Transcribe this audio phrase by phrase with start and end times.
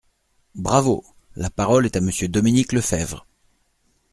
[0.55, 1.05] Bravo!
[1.35, 3.27] La parole est à Monsieur Dominique Lefebvre.